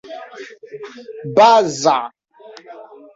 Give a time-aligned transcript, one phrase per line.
[1.35, 1.95] baza